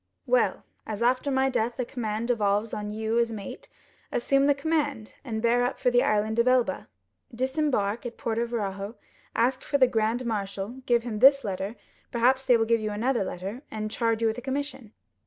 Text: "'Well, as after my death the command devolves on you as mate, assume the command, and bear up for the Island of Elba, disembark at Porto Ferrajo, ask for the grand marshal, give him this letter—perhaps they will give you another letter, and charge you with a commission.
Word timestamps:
"'Well, 0.25 0.63
as 0.87 1.03
after 1.03 1.29
my 1.29 1.51
death 1.51 1.75
the 1.77 1.85
command 1.85 2.29
devolves 2.29 2.73
on 2.73 2.89
you 2.89 3.19
as 3.19 3.31
mate, 3.31 3.69
assume 4.11 4.47
the 4.47 4.55
command, 4.55 5.13
and 5.23 5.43
bear 5.43 5.63
up 5.63 5.77
for 5.79 5.91
the 5.91 6.01
Island 6.01 6.39
of 6.39 6.47
Elba, 6.47 6.87
disembark 7.31 8.03
at 8.07 8.17
Porto 8.17 8.47
Ferrajo, 8.47 8.95
ask 9.35 9.61
for 9.61 9.77
the 9.77 9.85
grand 9.85 10.25
marshal, 10.25 10.69
give 10.87 11.03
him 11.03 11.19
this 11.19 11.43
letter—perhaps 11.43 12.45
they 12.45 12.57
will 12.57 12.65
give 12.65 12.81
you 12.81 12.89
another 12.89 13.23
letter, 13.23 13.61
and 13.69 13.91
charge 13.91 14.23
you 14.23 14.27
with 14.27 14.39
a 14.39 14.41
commission. 14.41 14.91